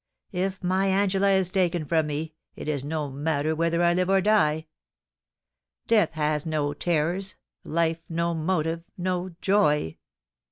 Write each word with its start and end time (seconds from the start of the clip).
If 0.31 0.63
my 0.63 0.87
Angela 0.87 1.29
is 1.29 1.51
taken 1.51 1.85
from 1.85 2.07
me, 2.07 2.33
it 2.55 2.67
is 2.67 2.83
no 2.83 3.11
matter 3.11 3.55
whether 3.55 3.83
I 3.83 3.93
live 3.93 4.09
or 4.09 4.19
die. 4.19 4.65
Death 5.85 6.13
has 6.13 6.43
no 6.43 6.73
terrors, 6.73 7.35
life 7.63 8.01
no 8.09 8.33
motive, 8.33 8.83
no 8.97 9.35
joy. 9.41 9.97